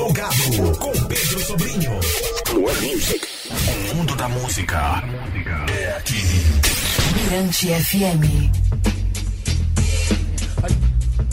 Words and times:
Plugado 0.00 0.78
com 0.78 0.92
Pedro 0.92 1.40
Sobrinho. 1.40 2.00
Plug 2.46 2.86
Music. 2.86 3.20
O 3.92 3.94
mundo 3.94 4.16
da 4.16 4.30
música 4.30 5.04
é 5.70 5.94
aqui. 5.94 6.16
Mirante 7.22 7.66
FM. 7.66 8.50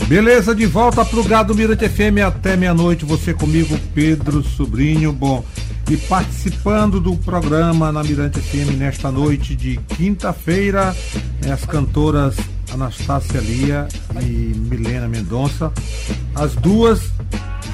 Beleza, 0.06 0.54
de 0.54 0.66
volta 0.66 1.02
plugado 1.02 1.54
Mirante 1.54 1.88
FM 1.88 2.18
até 2.26 2.58
meia-noite. 2.58 3.06
Você 3.06 3.32
comigo, 3.32 3.74
Pedro 3.94 4.42
Sobrinho. 4.42 5.14
Bom, 5.14 5.42
e 5.90 5.96
participando 5.96 7.00
do 7.00 7.16
programa 7.16 7.90
na 7.90 8.04
Mirante 8.04 8.38
FM 8.38 8.76
nesta 8.76 9.10
noite 9.10 9.56
de 9.56 9.78
quinta-feira, 9.96 10.94
né, 11.42 11.52
as 11.52 11.64
cantoras 11.64 12.36
Anastácia 12.72 13.40
Lia 13.40 13.88
e 14.20 14.52
Milena 14.54 15.08
Mendonça. 15.08 15.72
As 16.34 16.54
duas, 16.54 17.10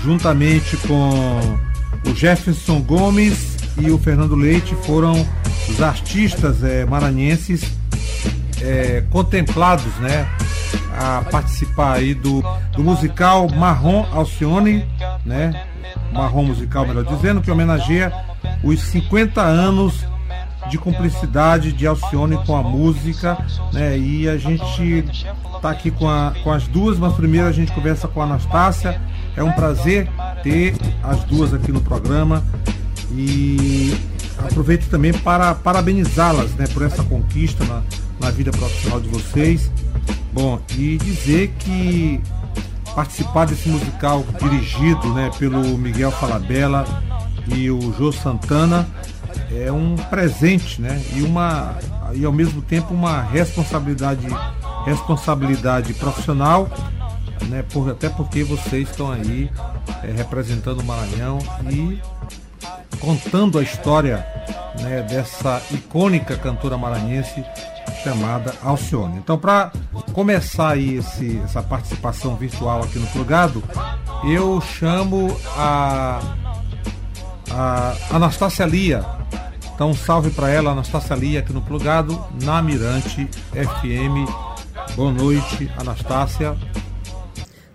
juntamente 0.05 0.77
com 0.87 1.59
o 2.07 2.15
Jefferson 2.15 2.81
Gomes 2.83 3.57
e 3.79 3.91
o 3.91 3.99
Fernando 3.99 4.35
Leite, 4.35 4.75
foram 4.85 5.15
os 5.67 5.81
artistas 5.81 6.63
é, 6.63 6.85
maranhenses 6.85 7.73
é, 8.61 9.03
contemplados, 9.11 9.93
né? 9.97 10.29
A 10.97 11.23
participar 11.31 11.95
aí 11.95 12.13
do, 12.13 12.45
do 12.73 12.85
musical 12.85 13.49
Marrom 13.49 14.07
Alcione, 14.13 14.87
né? 15.25 15.65
Marrom 16.13 16.45
Musical, 16.45 16.87
melhor 16.87 17.05
dizendo, 17.05 17.41
que 17.41 17.51
homenageia 17.51 18.13
os 18.63 18.81
50 18.81 19.41
anos 19.41 20.07
de 20.69 20.79
cumplicidade 20.79 21.73
de 21.73 21.87
Alcione 21.87 22.37
com 22.45 22.55
a 22.55 22.63
música, 22.63 23.39
né? 23.73 23.99
E 23.99 24.29
a 24.29 24.37
gente 24.37 25.05
tá 25.63 25.71
aqui 25.71 25.91
com, 25.91 26.09
a, 26.09 26.35
com 26.45 26.53
as 26.53 26.69
duas, 26.69 26.99
mas 26.99 27.15
primeiro 27.15 27.49
a 27.49 27.53
gente 27.53 27.73
conversa 27.73 28.07
com 28.07 28.21
a 28.21 28.25
Anastácia. 28.25 29.01
É 29.37 29.43
um 29.43 29.53
prazer 29.53 30.09
ter 30.43 30.75
as 31.03 31.25
duas 31.25 31.53
aqui 31.53 31.73
no 31.73 31.81
programa 31.81 32.45
e 33.13 33.97
aproveito 34.39 34.89
também 34.89 35.13
para 35.13 35.55
parabenizá-las, 35.55 36.53
né, 36.55 36.67
por 36.73 36.83
essa 36.83 37.03
conquista 37.05 37.65
na, 37.65 37.83
na 38.21 38.31
vida 38.31 38.51
profissional 38.51 39.01
de 39.01 39.09
vocês. 39.09 39.71
Bom, 40.33 40.61
e 40.77 40.99
dizer 40.99 41.55
que 41.59 42.21
participar 42.95 43.47
desse 43.47 43.69
musical 43.69 44.25
dirigido, 44.41 45.13
né, 45.15 45.31
pelo 45.39 45.77
Miguel 45.79 46.11
Falabella 46.13 46.85
e 47.49 47.71
o 47.71 47.93
Jô 47.99 48.13
Santana 48.13 48.87
é 49.53 49.71
um 49.71 49.97
presente, 49.97 50.81
né? 50.81 51.03
E 51.15 51.23
uma 51.23 51.77
e 52.15 52.25
ao 52.25 52.33
mesmo 52.33 52.63
tempo 52.63 52.95
uma 52.95 53.23
responsabilidade 53.23 54.27
responsabilidade 54.85 55.95
profissional, 55.95 56.69
né? 57.49 57.65
Por, 57.73 57.91
até 57.91 58.09
porque 58.09 58.45
vocês 58.45 58.89
estão 58.89 59.11
aí 59.11 59.51
é, 60.03 60.11
representando 60.13 60.81
o 60.81 60.85
Maranhão 60.85 61.39
e 61.71 62.01
contando 62.99 63.59
a 63.59 63.63
história 63.63 64.27
né, 64.81 65.03
dessa 65.03 65.61
icônica 65.71 66.37
cantora 66.37 66.79
maranhense 66.79 67.45
chamada 68.03 68.55
Alcione. 68.63 69.19
Então, 69.19 69.39
para 69.39 69.73
começar 70.13 70.71
aí 70.71 70.97
esse, 70.97 71.39
essa 71.45 71.63
participação 71.63 72.37
virtual 72.37 72.83
aqui 72.83 72.99
no 72.99 73.07
Plugado, 73.09 73.63
eu 74.25 74.61
chamo 74.61 75.37
a, 75.57 76.21
a 77.51 77.95
Anastácia 78.11 78.65
Lia, 78.65 79.05
então, 79.75 79.91
um 79.91 79.95
salve 79.95 80.31
para 80.31 80.49
ela, 80.49 80.71
Anastácia 80.71 81.17
Lia, 81.17 81.41
aqui 81.41 81.53
no 81.53 81.61
Plugado, 81.61 82.25
na 82.43 82.63
Mirante 82.63 83.29
FM. 83.51 84.31
Boa 84.95 85.11
noite, 85.11 85.69
Anastácia. 85.77 86.57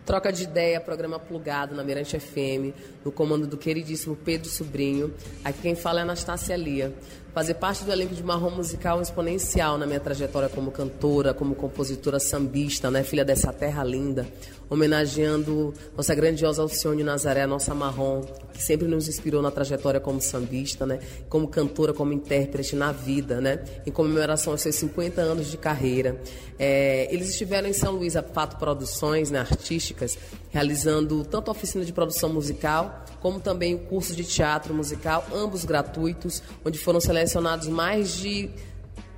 Troca 0.09 0.33
de 0.33 0.41
ideia, 0.41 0.81
programa 0.81 1.19
plugado 1.19 1.75
na 1.75 1.83
Mirante 1.83 2.19
FM, 2.19 2.73
no 3.05 3.11
comando 3.11 3.45
do 3.45 3.55
queridíssimo 3.55 4.15
Pedro 4.15 4.49
Sobrinho. 4.49 5.13
Aqui 5.45 5.61
quem 5.61 5.75
fala 5.75 5.99
é 5.99 6.02
Anastácia 6.02 6.55
Lia. 6.55 6.91
Fazer 7.31 7.53
parte 7.53 7.83
do 7.83 7.91
elenco 7.91 8.15
de 8.15 8.23
Marrom 8.23 8.49
Musical 8.49 8.99
exponencial 9.03 9.77
na 9.77 9.85
minha 9.85 9.99
trajetória 9.99 10.49
como 10.49 10.71
cantora, 10.71 11.31
como 11.31 11.53
compositora 11.53 12.19
sambista, 12.19 12.89
né? 12.89 13.03
filha 13.03 13.23
dessa 13.23 13.53
terra 13.53 13.83
linda, 13.83 14.27
homenageando 14.69 15.73
nossa 15.97 16.13
grandiosa 16.13 16.61
Alcione 16.61 17.03
Nazaré, 17.03 17.41
a 17.41 17.47
nossa 17.47 17.73
Marrom, 17.73 18.21
que 18.53 18.61
sempre 18.61 18.87
nos 18.87 19.07
inspirou 19.07 19.41
na 19.41 19.49
trajetória 19.49 19.99
como 19.99 20.21
sambista, 20.21 20.85
né? 20.85 20.99
como 21.27 21.47
cantora, 21.47 21.93
como 21.93 22.13
intérprete 22.13 22.75
na 22.75 22.91
vida, 22.91 23.41
né? 23.41 23.63
em 23.85 23.91
comemoração 23.91 24.53
aos 24.53 24.61
seus 24.61 24.75
50 24.75 25.21
anos 25.21 25.49
de 25.49 25.57
carreira. 25.57 26.21
É, 26.57 27.07
eles 27.13 27.30
estiveram 27.30 27.67
em 27.67 27.73
São 27.73 27.93
Luís, 27.93 28.15
a 28.15 28.21
Fato 28.21 28.57
Produções 28.57 29.31
né? 29.31 29.39
artísticas, 29.39 30.17
realizando 30.49 31.23
tanto 31.23 31.49
a 31.49 31.51
oficina 31.51 31.83
de 31.83 31.93
produção 31.93 32.31
musical, 32.31 33.05
como 33.21 33.39
também 33.39 33.75
o 33.75 33.80
curso 33.80 34.15
de 34.15 34.23
teatro 34.23 34.73
musical, 34.73 35.25
ambos 35.33 35.65
gratuitos, 35.65 36.43
onde 36.63 36.77
foram 36.77 37.01
selecionados 37.01 37.67
mais 37.67 38.17
de 38.17 38.49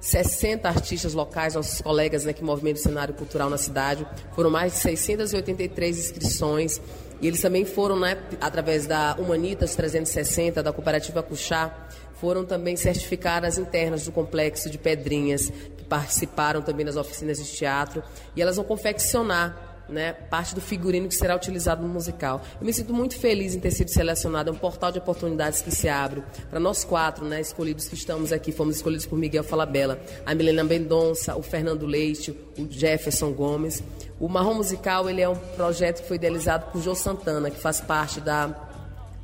60 0.02 0.68
artistas 0.68 1.14
locais, 1.14 1.54
nossos 1.54 1.80
colegas 1.80 2.26
né, 2.26 2.34
que 2.34 2.44
movimentam 2.44 2.82
o 2.82 2.84
cenário 2.84 3.14
cultural 3.14 3.50
na 3.50 3.58
cidade. 3.58 4.06
Foram 4.34 4.50
mais 4.50 4.74
de 4.74 4.80
683 4.80 5.98
inscrições. 5.98 6.82
E 7.22 7.28
eles 7.28 7.40
também 7.40 7.64
foram, 7.64 8.00
né, 8.00 8.18
através 8.42 8.88
da 8.88 9.16
Humanitas 9.20 9.76
360, 9.76 10.64
da 10.64 10.74
Cooperativa 10.74 11.22
Cuxá, 11.22 11.88
foram 12.16 12.44
também 12.44 12.76
certificadas 12.76 13.60
internas 13.60 14.06
do 14.06 14.12
Complexo 14.12 14.72
de 14.72 14.78
Pedrinhas, 14.80 15.52
que 15.78 15.84
participaram 15.84 16.64
também 16.64 16.86
das 16.86 16.96
oficinas 16.96 17.38
de 17.38 17.52
teatro. 17.52 18.04
E 18.36 18.42
elas 18.42 18.56
vão 18.56 18.66
confeccionar 18.66 19.71
né, 19.92 20.14
parte 20.14 20.56
do 20.56 20.62
figurino 20.62 21.08
que 21.08 21.16
será 21.16 21.36
utilizado 21.36 21.82
no 21.82 21.90
musical. 21.90 22.42
Eu 22.60 22.66
me 22.66 22.74
sinto 22.74 22.94
muito 22.94 23.18
feliz 23.18 23.54
em 23.54 23.60
ter 23.60 23.72
sido 23.72 23.90
selecionada, 23.90 24.50
é 24.50 24.54
um 24.54 24.58
portal 24.58 24.92
de 24.92 25.00
oportunidades 25.00 25.62
que 25.62 25.72
se 25.72 25.90
abre 25.90 26.24
para 26.50 26.60
nós 26.60 26.84
quatro, 26.84 27.26
né, 27.26 27.42
escolhidos 27.42 27.88
que 27.88 27.96
estamos 27.96 28.32
aqui, 28.32 28.52
fomos 28.52 28.78
escolhidos 28.78 29.06
por 29.06 29.18
Miguel 29.18 29.44
Falabella, 29.44 30.00
a 30.26 30.34
Milena 30.34 30.64
Mendonça, 30.64 31.36
o 31.36 31.44
Fernando 31.44 31.86
Leite, 31.86 32.32
o 32.58 32.68
Jefferson 32.70 33.32
Gomes. 33.32 33.84
O 34.20 34.30
Marrom 34.30 34.54
Musical, 34.54 35.10
ele 35.10 35.22
é 35.22 35.28
um 35.28 35.36
projeto 35.36 36.02
que 36.02 36.08
foi 36.08 36.18
idealizado 36.18 36.72
por 36.72 36.82
Jô 36.82 36.94
Santana, 36.94 37.50
que 37.50 37.60
faz 37.60 37.82
parte 37.82 38.22
da 38.22 38.71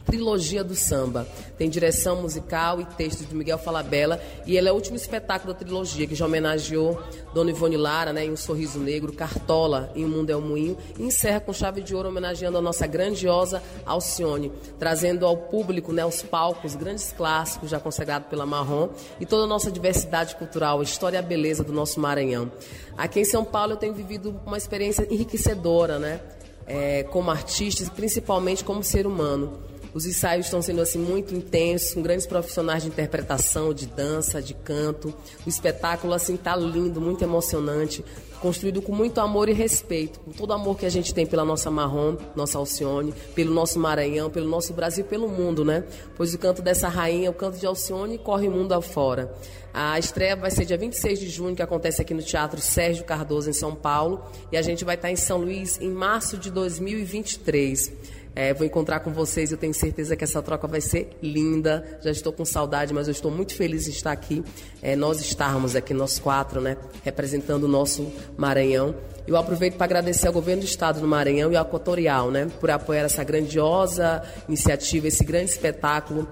Trilogia 0.07 0.63
do 0.63 0.73
Samba. 0.73 1.27
Tem 1.57 1.69
direção 1.69 2.21
musical 2.21 2.79
e 2.79 2.85
texto 2.85 3.25
de 3.25 3.35
Miguel 3.35 3.57
Falabella 3.57 4.21
e 4.45 4.55
ele 4.55 4.69
é 4.69 4.71
o 4.71 4.75
último 4.75 4.95
espetáculo 4.95 5.53
da 5.53 5.59
trilogia 5.59 6.07
que 6.07 6.15
já 6.15 6.25
homenageou 6.25 6.97
Dona 7.33 7.51
Ivone 7.51 7.75
Lara, 7.75 8.13
né, 8.13 8.25
em 8.25 8.31
Um 8.31 8.37
Sorriso 8.37 8.79
Negro, 8.79 9.11
Cartola 9.11 9.91
em 9.93 10.05
O 10.05 10.07
Mundo 10.07 10.29
é 10.29 10.35
o 10.35 10.41
Moinho 10.41 10.77
e 10.97 11.03
encerra 11.03 11.41
com 11.41 11.51
chave 11.51 11.81
de 11.81 11.93
ouro 11.93 12.07
homenageando 12.07 12.57
a 12.57 12.61
nossa 12.61 12.87
grandiosa 12.87 13.61
Alcione, 13.85 14.51
trazendo 14.79 15.25
ao 15.25 15.35
público, 15.35 15.91
né, 15.91 16.05
os 16.05 16.21
palcos, 16.21 16.73
grandes 16.73 17.11
clássicos 17.11 17.69
já 17.69 17.79
consagrados 17.79 18.29
pela 18.29 18.45
Marrom 18.45 18.89
e 19.19 19.25
toda 19.25 19.43
a 19.43 19.47
nossa 19.47 19.69
diversidade 19.69 20.35
cultural, 20.37 20.79
a 20.79 20.83
história 20.83 21.17
e 21.17 21.19
a 21.19 21.21
beleza 21.21 21.63
do 21.63 21.73
nosso 21.73 21.99
Maranhão. 21.99 22.49
Aqui 22.97 23.19
em 23.19 23.25
São 23.25 23.43
Paulo 23.43 23.73
eu 23.73 23.77
tenho 23.77 23.93
vivido 23.93 24.39
uma 24.45 24.57
experiência 24.57 25.05
enriquecedora, 25.11 25.99
né? 25.99 26.21
É, 26.65 27.03
como 27.03 27.31
artista 27.31 27.83
e 27.83 27.89
principalmente 27.89 28.63
como 28.63 28.83
ser 28.83 29.05
humano. 29.05 29.57
Os 29.93 30.05
ensaios 30.05 30.45
estão 30.45 30.61
sendo 30.61 30.81
assim 30.81 30.99
muito 30.99 31.33
intensos, 31.33 31.93
com 31.93 32.01
grandes 32.01 32.25
profissionais 32.25 32.83
de 32.83 32.89
interpretação, 32.89 33.73
de 33.73 33.87
dança, 33.87 34.41
de 34.41 34.53
canto. 34.53 35.13
O 35.45 35.49
espetáculo 35.49 36.13
assim 36.13 36.35
está 36.35 36.55
lindo, 36.55 37.01
muito 37.01 37.23
emocionante, 37.23 38.03
construído 38.39 38.81
com 38.81 38.93
muito 38.93 39.19
amor 39.19 39.49
e 39.49 39.53
respeito, 39.53 40.19
com 40.19 40.31
todo 40.31 40.51
o 40.51 40.53
amor 40.53 40.77
que 40.77 40.85
a 40.85 40.89
gente 40.89 41.13
tem 41.13 41.25
pela 41.25 41.43
nossa 41.43 41.71
Marrom, 41.71 42.17
nossa 42.35 42.57
Alcione, 42.57 43.13
pelo 43.33 43.53
nosso 43.53 43.79
Maranhão, 43.79 44.29
pelo 44.29 44.47
nosso 44.47 44.73
Brasil, 44.73 45.05
pelo 45.05 45.27
mundo, 45.27 45.65
né? 45.65 45.83
Pois 46.15 46.33
o 46.33 46.37
canto 46.37 46.61
dessa 46.61 46.87
rainha, 46.87 47.29
o 47.29 47.33
canto 47.33 47.57
de 47.57 47.65
Alcione, 47.65 48.17
corre 48.17 48.49
mundo 48.49 48.73
afora. 48.73 49.33
A 49.73 49.99
estreia 49.99 50.35
vai 50.35 50.49
ser 50.49 50.65
dia 50.65 50.77
26 50.77 51.19
de 51.19 51.29
junho, 51.29 51.55
que 51.55 51.61
acontece 51.61 52.01
aqui 52.01 52.13
no 52.13 52.23
Teatro 52.23 52.59
Sérgio 52.59 53.03
Cardoso, 53.03 53.49
em 53.49 53.53
São 53.53 53.75
Paulo, 53.75 54.23
e 54.51 54.57
a 54.57 54.61
gente 54.61 54.83
vai 54.83 54.95
estar 54.95 55.11
em 55.11 55.15
São 55.15 55.39
Luís 55.39 55.79
em 55.79 55.89
março 55.89 56.37
de 56.37 56.49
2023. 56.49 57.93
É, 58.39 58.53
vou 58.53 58.67
encontrar 58.67 58.99
com 58.99 59.11
vocês, 59.11 59.51
eu 59.51 59.57
tenho 59.57 59.73
certeza 59.73 60.15
que 60.15 60.23
essa 60.23 60.43
troca 60.43 60.67
vai 60.67 60.79
ser 60.79 61.09
linda. 61.23 61.97
Já 62.03 62.11
estou 62.11 62.31
com 62.31 62.45
saudade, 62.45 62.93
mas 62.93 63.07
eu 63.07 63.11
estou 63.11 63.31
muito 63.31 63.55
feliz 63.55 63.85
de 63.85 63.89
estar 63.89 64.11
aqui. 64.11 64.43
É, 64.79 64.95
nós 64.95 65.19
estarmos 65.19 65.75
aqui, 65.75 65.91
nós 65.91 66.19
quatro, 66.19 66.61
né, 66.61 66.77
representando 67.03 67.63
o 67.63 67.67
nosso 67.67 68.13
Maranhão. 68.37 68.93
Eu 69.25 69.37
aproveito 69.37 69.73
para 69.73 69.85
agradecer 69.85 70.27
ao 70.27 70.33
governo 70.33 70.61
do 70.61 70.67
estado 70.67 71.01
do 71.01 71.07
Maranhão 71.07 71.51
e 71.51 71.55
ao 71.55 71.65
Equatorial, 71.65 72.29
né, 72.29 72.47
por 72.59 72.69
apoiar 72.69 73.05
essa 73.05 73.23
grandiosa 73.23 74.21
iniciativa, 74.47 75.07
esse 75.07 75.23
grande 75.23 75.49
espetáculo 75.49 76.27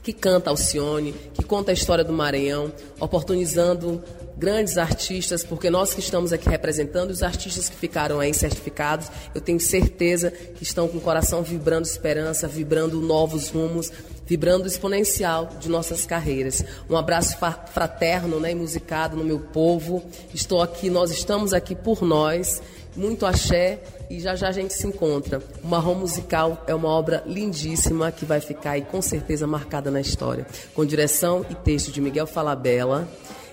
que 0.00 0.12
canta 0.12 0.48
Alcione, 0.48 1.12
que 1.34 1.42
conta 1.42 1.72
a 1.72 1.74
história 1.74 2.04
do 2.04 2.12
Maranhão, 2.12 2.72
oportunizando 3.00 4.00
grandes 4.36 4.78
artistas, 4.78 5.44
porque 5.44 5.70
nós 5.70 5.94
que 5.94 6.00
estamos 6.00 6.32
aqui 6.32 6.48
representando, 6.48 7.10
os 7.10 7.22
artistas 7.22 7.68
que 7.68 7.76
ficaram 7.76 8.20
aí 8.20 8.32
certificados, 8.32 9.08
eu 9.34 9.40
tenho 9.40 9.60
certeza 9.60 10.30
que 10.30 10.62
estão 10.62 10.88
com 10.88 10.98
o 10.98 11.00
coração 11.00 11.42
vibrando 11.42 11.86
esperança, 11.86 12.48
vibrando 12.48 13.00
novos 13.00 13.48
rumos, 13.48 13.90
vibrando 14.26 14.66
exponencial 14.66 15.50
de 15.60 15.68
nossas 15.68 16.06
carreiras. 16.06 16.64
Um 16.88 16.96
abraço 16.96 17.36
fraterno 17.72 18.40
né, 18.40 18.52
e 18.52 18.54
musicado 18.54 19.16
no 19.16 19.24
meu 19.24 19.38
povo. 19.38 20.02
Estou 20.32 20.62
aqui, 20.62 20.88
nós 20.88 21.10
estamos 21.10 21.52
aqui 21.52 21.74
por 21.74 22.02
nós. 22.02 22.62
Muito 22.94 23.24
axé 23.24 23.80
e 24.10 24.20
já 24.20 24.34
já 24.34 24.48
a 24.48 24.52
gente 24.52 24.74
se 24.74 24.86
encontra. 24.86 25.42
O 25.64 25.66
Marrom 25.66 25.94
Musical 25.94 26.62
é 26.66 26.74
uma 26.74 26.88
obra 26.88 27.22
lindíssima 27.26 28.12
que 28.12 28.26
vai 28.26 28.38
ficar 28.38 28.72
aí 28.72 28.82
com 28.82 29.00
certeza 29.00 29.46
marcada 29.46 29.90
na 29.90 30.00
história. 30.00 30.46
Com 30.74 30.84
direção 30.84 31.44
e 31.48 31.54
texto 31.54 31.90
de 31.90 32.02
Miguel 32.02 32.26
Falabella 32.26 33.08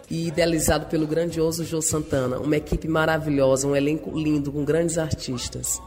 e 0.10 0.28
idealizado 0.28 0.88
pelo 0.88 1.08
grandioso 1.08 1.64
Jô 1.64 1.82
Santana. 1.82 2.40
Uma 2.40 2.58
equipe 2.58 2.88
maravilhosa, 2.88 3.68
um 3.68 3.76
elenco 3.76 4.18
lindo 4.18 4.52
com 4.52 4.66
grandes 4.66 4.98
artistas. 4.98 5.80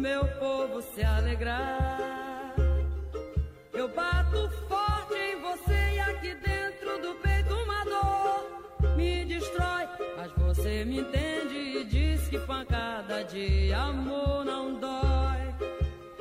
meu 0.00 0.26
povo 0.38 0.80
se 0.80 1.02
alegrar. 1.04 2.54
Eu 3.72 3.86
bato 3.88 4.48
forte 4.66 5.14
em 5.14 5.40
você 5.42 5.94
e 5.94 5.98
aqui 6.00 6.34
dentro 6.34 7.02
do 7.02 7.14
peito 7.16 7.54
uma 7.54 7.84
dor 7.84 8.96
me 8.96 9.24
destrói. 9.26 9.86
Mas 10.16 10.32
você 10.32 10.84
me 10.86 11.00
entende 11.00 11.54
e 11.54 11.84
diz 11.84 12.28
que 12.28 12.38
pancada 12.40 13.22
de 13.24 13.72
amor 13.74 14.44
não 14.44 14.80
dói. 14.80 15.09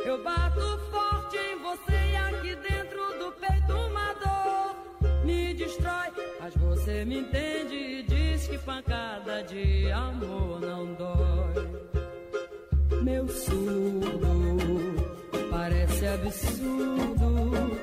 Eu 0.09 0.23
bato 0.23 0.79
forte 0.89 1.37
em 1.37 1.61
você 1.61 1.93
e 2.11 2.15
aqui 2.15 2.55
dentro 2.67 2.99
do 3.19 3.31
peito 3.33 3.73
uma 3.73 4.11
dor 4.13 4.75
me 5.23 5.53
destrói. 5.53 6.07
Mas 6.39 6.55
você 6.55 7.05
me 7.05 7.19
entende 7.19 7.75
e 7.75 8.03
diz 8.07 8.47
que 8.47 8.57
pancada 8.57 9.43
de 9.43 9.91
amor 9.91 10.61
não 10.61 10.95
dói 10.95 11.69
meu 13.03 13.27
surdo. 13.27 14.29
Parece 15.51 16.07
absurdo, 16.07 17.77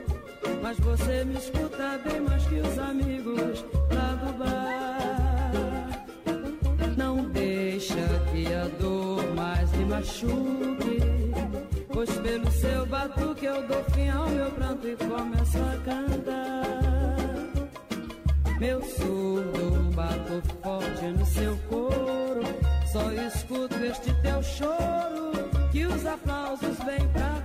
mas 0.60 0.76
você 0.80 1.24
me 1.24 1.34
escuta 1.34 2.00
bem 2.04 2.20
mais 2.22 2.44
que 2.46 2.56
os 2.56 2.76
amigos 2.76 3.64
lá 3.94 4.14
do 4.14 4.32
bar. 4.32 6.06
Não 6.96 7.24
deixa 7.30 7.94
que 8.32 8.52
a 8.52 8.66
dor 8.80 9.22
mais 9.36 9.70
me 9.76 9.84
machuque, 9.84 11.15
pois 11.96 12.10
pelo 12.18 12.50
seu 12.50 12.84
batuque 12.84 13.46
eu 13.46 13.66
dou 13.66 13.82
fim 13.84 14.10
ao 14.10 14.28
meu 14.28 14.50
pranto 14.50 14.86
e 14.86 14.96
começo 14.96 15.56
a 15.56 15.76
cantar. 15.82 16.66
Meu 18.60 18.82
surdo 18.82 19.90
bato 19.94 20.42
forte 20.62 21.06
no 21.06 21.24
seu 21.24 21.56
couro 21.70 22.42
só 22.92 23.10
escuto 23.12 23.76
este 23.76 24.12
teu 24.20 24.42
choro, 24.42 25.32
que 25.72 25.86
os 25.86 26.04
aplausos 26.04 26.76
vêm 26.84 27.08
pra 27.14 27.35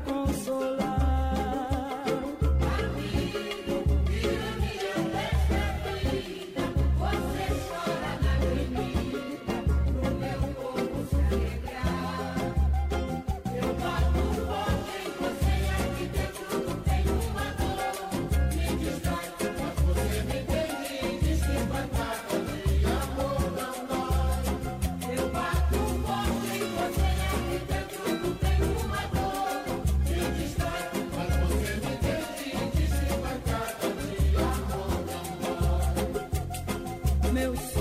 meu 37.41 37.80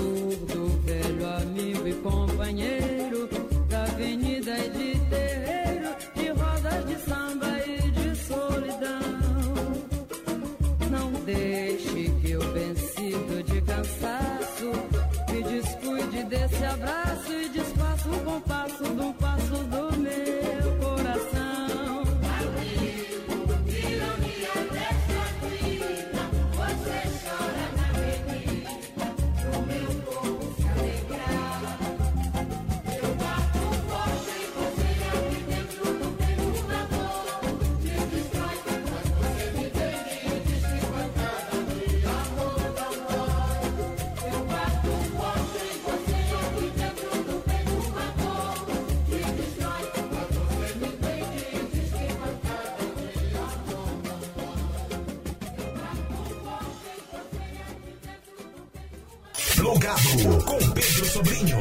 Plugado 59.61 60.43
com 60.43 60.57
Pedro 60.71 61.05
Sobrinho. 61.05 61.57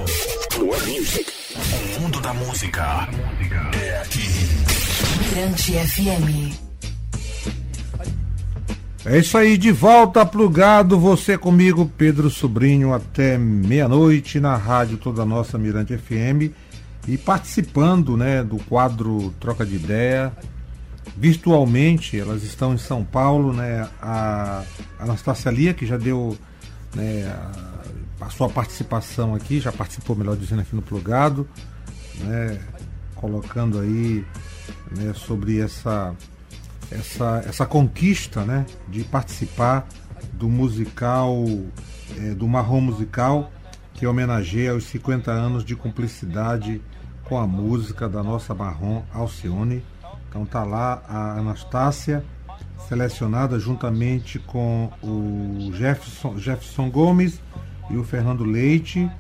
Plug 0.49 0.91
Music. 0.91 1.27
O 1.99 2.01
mundo 2.01 2.19
da 2.23 2.33
música 2.33 3.07
é 3.79 4.01
aqui. 4.01 4.23
Mirante 5.19 5.73
FM. 5.73 6.57
É 9.05 9.19
isso 9.19 9.37
aí, 9.37 9.59
de 9.59 9.71
volta 9.71 10.25
plugado, 10.25 10.99
você 10.99 11.37
comigo, 11.37 11.93
Pedro 11.99 12.31
Sobrinho, 12.31 12.95
até 12.95 13.37
meia-noite 13.37 14.41
na 14.41 14.57
rádio 14.57 14.97
Toda 14.97 15.27
Nossa 15.27 15.59
Mirante 15.59 15.99
FM 15.99 16.57
e 17.07 17.19
participando 17.19 18.17
né, 18.17 18.43
do 18.43 18.57
quadro 18.61 19.35
Troca 19.39 19.67
de 19.67 19.75
Ideia. 19.75 20.33
Virtualmente, 21.19 22.19
elas 22.19 22.45
estão 22.45 22.73
em 22.73 22.79
São 22.79 23.05
Paulo, 23.05 23.53
né? 23.53 23.87
A 24.01 24.63
Anastácia 24.99 25.51
Lia, 25.51 25.75
que 25.75 25.85
já 25.85 25.99
deu 25.99 26.35
né, 26.95 27.27
a, 27.27 27.70
a, 28.21 28.31
sua 28.31 28.49
participação 28.49 29.35
aqui, 29.35 29.61
já 29.61 29.73
participou, 29.73 30.15
melhor 30.15 30.37
dizendo, 30.37 30.61
aqui 30.61 30.75
no 30.75 30.83
Plugado, 30.83 31.49
né, 32.21 32.61
colocando 33.15 33.79
aí 33.79 34.25
né, 34.97 35.13
sobre 35.15 35.61
essa, 35.61 36.15
essa, 36.91 37.43
essa 37.47 37.67
conquista 37.67 38.45
né, 38.45 38.67
de 38.89 39.05
participar 39.05 39.87
do 40.33 40.49
musical, 40.49 41.45
é, 42.19 42.35
do 42.35 42.47
Marrom 42.47 42.81
Musical, 42.81 43.51
que 43.95 44.07
homenageia 44.07 44.75
os 44.75 44.85
50 44.85 45.31
anos 45.31 45.65
de 45.65 45.77
cumplicidade 45.77 46.81
com 47.25 47.39
a 47.39 47.47
música 47.47 48.09
da 48.09 48.23
nossa 48.23 48.55
Marrom 48.55 49.03
Alcione. 49.13 49.85
Então 50.29 50.47
tá 50.47 50.65
lá 50.65 51.03
a 51.09 51.39
Anastácia 51.39 52.25
selecionada 52.89 53.59
juntamente 53.59 54.39
com 54.39 54.91
o 55.03 55.71
Jefferson, 55.75 56.39
Jefferson 56.39 56.91
Gomes 56.91 57.41
e 57.91 57.97
o 57.97 58.05
Fernando 58.05 58.45
Leite, 58.45 59.11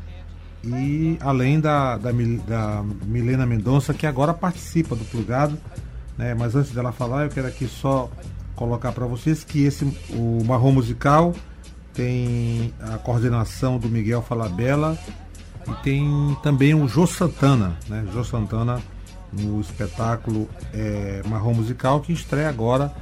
e 0.64 1.16
além 1.20 1.58
da, 1.58 1.96
da, 1.96 2.10
da 2.46 2.84
Milena 3.04 3.46
Mendonça, 3.46 3.94
que 3.94 4.06
agora 4.06 4.34
participa 4.34 4.94
do 4.94 5.04
Plugado. 5.04 5.58
Né? 6.18 6.34
Mas 6.34 6.54
antes 6.54 6.70
dela 6.72 6.92
falar, 6.92 7.24
eu 7.24 7.30
quero 7.30 7.48
aqui 7.48 7.66
só 7.66 8.10
colocar 8.54 8.92
para 8.92 9.06
vocês 9.06 9.42
que 9.42 9.64
esse 9.64 9.84
o 10.10 10.44
Marrom 10.44 10.72
Musical 10.72 11.34
tem 11.94 12.74
a 12.80 12.98
coordenação 12.98 13.78
do 13.78 13.88
Miguel 13.88 14.22
Falabella 14.22 14.98
e 15.66 15.72
tem 15.82 16.36
também 16.42 16.74
o 16.74 16.86
Jô 16.86 17.06
Santana, 17.06 17.76
né? 17.88 18.06
Jô 18.12 18.22
Santana 18.22 18.80
no 19.32 19.60
espetáculo 19.60 20.48
é, 20.74 21.22
Marrom 21.26 21.54
Musical 21.54 22.00
que 22.00 22.12
estreia 22.12 22.48
agora 22.48 22.92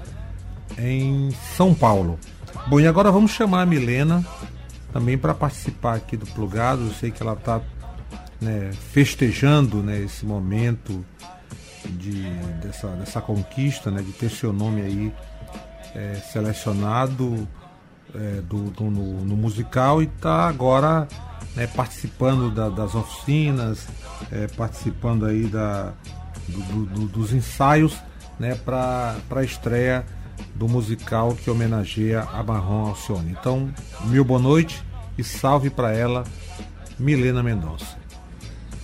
em 0.78 1.30
São 1.56 1.75
Paulo. 1.75 2.18
Bom, 2.68 2.78
e 2.78 2.87
agora 2.87 3.10
vamos 3.10 3.32
chamar 3.32 3.62
a 3.62 3.66
Milena 3.66 4.25
também 4.92 5.18
para 5.18 5.35
participar 5.35 5.97
aqui 5.97 6.16
do 6.16 6.26
Plugado. 6.26 6.87
Eu 6.87 6.92
sei 6.95 7.11
que 7.11 7.23
ela 7.23 7.35
está 7.35 7.61
né, 8.40 8.71
festejando 8.92 9.83
né, 9.83 10.00
esse 10.00 10.25
momento 10.25 11.04
de, 11.87 12.23
dessa, 12.62 12.88
dessa 12.88 13.21
conquista, 13.21 13.90
né, 13.90 14.02
de 14.02 14.12
ter 14.12 14.30
seu 14.30 14.52
nome 14.52 14.83
aí 14.83 15.12
é, 15.95 16.14
selecionado 16.14 17.49
é, 18.14 18.40
do, 18.42 18.71
do 18.71 18.85
no, 18.85 19.25
no, 19.25 19.37
musical 19.37 20.02
e 20.02 20.07
está 20.07 20.49
agora 20.49 21.09
né, 21.54 21.66
participando 21.66 22.50
da, 22.50 22.68
das 22.68 22.95
oficinas, 22.95 23.87
é, 24.30 24.47
participando 24.49 25.26
aí 25.26 25.47
da, 25.47 25.92
do, 26.49 26.87
do, 26.87 27.07
dos 27.07 27.33
ensaios 27.33 27.97
né, 28.38 28.54
para 28.54 29.16
a 29.30 29.42
estreia 29.42 30.04
do 30.54 30.68
musical 30.68 31.35
que 31.35 31.50
homenageia 31.50 32.23
a 32.23 32.42
Marrom 32.42 32.88
Alcione. 32.88 33.37
Então, 33.38 33.73
mil 34.04 34.25
boa 34.25 34.40
noite 34.40 34.83
e 35.16 35.25
salve 35.25 35.71
para 35.71 35.92
ela, 35.92 36.25
Milena 36.99 37.42
Mendonça. 37.42 37.97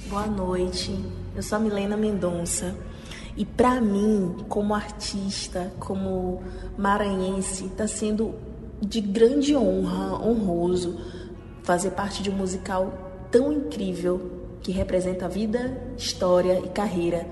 Boa 0.08 0.26
noite, 0.26 1.04
eu 1.34 1.42
sou 1.42 1.56
a 1.56 1.60
Milena 1.60 1.96
Mendonça 1.96 2.76
e 3.36 3.44
para 3.44 3.80
mim, 3.80 4.44
como 4.48 4.74
artista, 4.74 5.72
como 5.80 6.42
maranhense, 6.78 7.66
está 7.66 7.88
sendo 7.88 8.34
de 8.80 9.00
grande 9.00 9.56
honra, 9.56 10.20
honroso, 10.24 11.00
fazer 11.62 11.90
parte 11.92 12.22
de 12.22 12.30
um 12.30 12.36
musical 12.36 13.26
tão 13.30 13.52
incrível 13.52 14.30
que 14.62 14.70
representa 14.70 15.26
a 15.26 15.28
vida, 15.28 15.76
história 15.96 16.60
e 16.64 16.68
carreira 16.68 17.26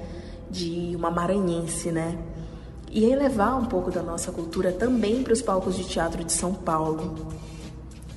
de 0.51 0.93
uma 0.97 1.11
maranhense, 1.11 1.93
né? 1.93 2.19
E 2.95 3.05
elevar 3.05 3.59
um 3.59 3.65
pouco 3.65 3.91
da 3.91 4.03
nossa 4.03 4.31
cultura 4.31 4.71
também 4.71 5.23
para 5.23 5.33
os 5.33 5.41
palcos 5.41 5.77
de 5.77 5.85
teatro 5.85 6.23
de 6.23 6.31
São 6.31 6.53
Paulo. 6.53 7.33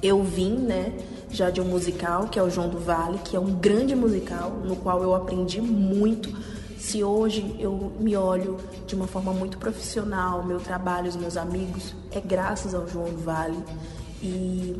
Eu 0.03 0.21
vim, 0.21 0.57
né, 0.57 0.93
já 1.31 1.49
de 1.49 1.61
um 1.61 1.65
musical 1.65 2.27
que 2.27 2.37
é 2.37 2.43
o 2.43 2.49
João 2.49 2.67
do 2.67 2.77
Vale, 2.77 3.17
que 3.19 3.37
é 3.37 3.39
um 3.39 3.55
grande 3.55 3.95
musical 3.95 4.51
no 4.65 4.75
qual 4.75 5.01
eu 5.01 5.15
aprendi 5.15 5.61
muito. 5.61 6.29
Se 6.77 7.05
hoje 7.05 7.55
eu 7.57 7.93
me 8.01 8.17
olho 8.17 8.57
de 8.85 8.95
uma 8.95 9.07
forma 9.07 9.31
muito 9.31 9.57
profissional, 9.57 10.43
meu 10.43 10.59
trabalho, 10.59 11.07
os 11.07 11.15
meus 11.15 11.37
amigos, 11.37 11.95
é 12.11 12.19
graças 12.19 12.75
ao 12.75 12.85
João 12.85 13.05
do 13.05 13.23
Vale. 13.23 13.57
E 14.21 14.75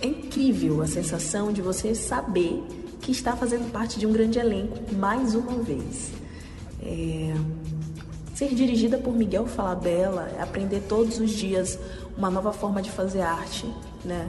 é 0.00 0.08
incrível 0.08 0.82
a 0.82 0.88
sensação 0.88 1.52
de 1.52 1.62
você 1.62 1.94
saber 1.94 2.62
que 3.00 3.12
está 3.12 3.36
fazendo 3.36 3.70
parte 3.70 3.96
de 3.96 4.08
um 4.08 4.12
grande 4.12 4.40
elenco 4.40 4.76
mais 4.96 5.36
uma 5.36 5.62
vez. 5.62 6.10
É... 6.82 7.32
Ser 8.34 8.52
dirigida 8.52 8.98
por 8.98 9.14
Miguel 9.14 9.46
Falabella 9.46 10.28
é 10.36 10.42
aprender 10.42 10.80
todos 10.88 11.20
os 11.20 11.30
dias 11.30 11.78
uma 12.18 12.28
nova 12.28 12.52
forma 12.52 12.82
de 12.82 12.90
fazer 12.90 13.20
arte, 13.20 13.72
né? 14.04 14.28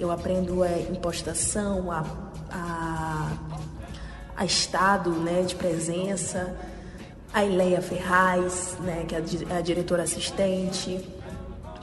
Eu 0.00 0.10
aprendo 0.10 0.64
é, 0.64 0.80
impostação, 0.90 1.92
a, 1.92 2.04
a, 2.50 3.32
a 4.36 4.44
estado 4.44 5.10
né, 5.10 5.42
de 5.42 5.54
presença, 5.54 6.56
a 7.32 7.44
Ileia 7.44 7.80
Ferraz, 7.80 8.76
né, 8.80 9.04
que 9.06 9.14
é 9.14 9.56
a 9.56 9.60
diretora 9.60 10.02
assistente, 10.02 11.08